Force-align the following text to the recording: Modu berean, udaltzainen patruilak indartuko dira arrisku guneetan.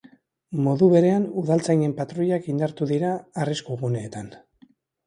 Modu 0.67 0.87
berean, 0.93 1.27
udaltzainen 1.43 1.93
patruilak 2.01 2.51
indartuko 2.55 2.91
dira 2.97 3.13
arrisku 3.45 3.79
guneetan. 3.85 4.35